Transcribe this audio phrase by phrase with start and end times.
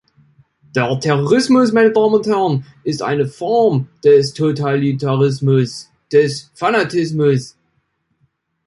[0.73, 7.55] Der Terrorismus, meine Damen und Herren, ist eine Form des Totalitarismus, des Fanatismus.